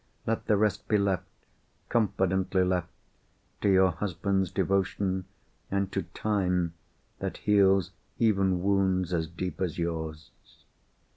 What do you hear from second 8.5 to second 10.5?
wounds as deep as yours."